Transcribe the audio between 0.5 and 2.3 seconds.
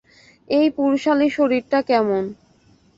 এই পুরুষালী শরীরটা কেমন?